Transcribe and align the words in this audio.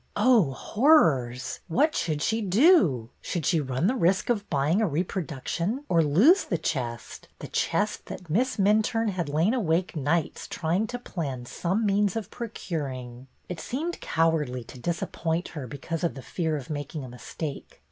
Oh, 0.15 0.53
horrors! 0.53 1.59
What 1.67 1.93
should 1.93 2.23
she 2.23 2.41
do? 2.41 3.11
Should 3.21 3.45
she 3.45 3.59
run 3.61 3.85
the 3.85 3.93
risk 3.93 4.31
of 4.31 4.49
buying 4.49 4.81
a 4.81 4.87
reproduction, 4.87 5.83
or 5.89 6.01
lose 6.03 6.45
the 6.45 6.57
chest,— 6.57 7.27
the 7.37 7.47
chest 7.47 8.07
that 8.07 8.27
Miss 8.27 8.57
Minturne 8.57 9.09
had 9.11 9.29
lain 9.29 9.53
awake 9.53 9.95
nights 9.95 10.47
trying 10.47 10.87
to 10.87 10.97
plan 10.97 11.45
some 11.45 11.85
means 11.85 12.15
of 12.15 12.31
procuring? 12.31 13.27
It 13.47 13.59
seemed 13.59 14.01
cowardly 14.01 14.63
to 14.63 14.79
disappoint 14.79 15.49
her 15.49 15.67
because 15.67 16.03
of 16.03 16.15
the 16.15 16.23
fear 16.23 16.57
of 16.57 16.71
making 16.71 17.03
a 17.03 17.07
mistake. 17.07 17.79